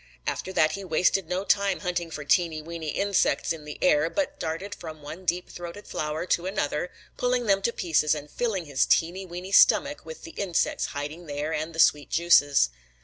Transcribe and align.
After 0.25 0.51
that 0.53 0.71
he 0.71 0.83
wasted 0.83 1.29
no 1.29 1.43
time 1.45 1.81
hunting 1.81 2.09
for 2.09 2.23
teeny, 2.23 2.59
weeny 2.59 2.87
insects 2.89 3.53
in 3.53 3.65
the 3.65 3.77
air, 3.83 4.09
but 4.09 4.39
darted 4.39 4.73
from 4.73 5.03
one 5.03 5.25
deep 5.25 5.47
throated 5.47 5.85
flower 5.87 6.25
to 6.25 6.47
another, 6.47 6.89
pulling 7.17 7.45
them 7.45 7.61
to 7.61 7.71
pieces 7.71 8.15
and 8.15 8.27
filling 8.27 8.65
his 8.65 8.87
teeny, 8.87 9.27
weeny 9.27 9.51
stomach 9.51 10.03
with 10.03 10.23
the 10.23 10.31
insects 10.31 10.87
hiding 10.97 11.27
there 11.27 11.53
and 11.53 11.75
the 11.75 11.79
sweet 11.79 12.09
juices. 12.09 12.71